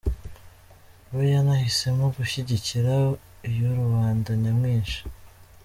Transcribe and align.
We 1.15 1.23
yanahisemo 1.33 2.05
gushyigikira 2.17 2.93
iyo 3.49 3.69
rubanda 3.79 4.29
nyamwinshi. 4.41 4.99